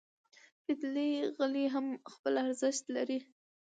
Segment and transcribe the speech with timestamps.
[0.65, 3.19] پتېلي غالۍ هم خپل ارزښت لري.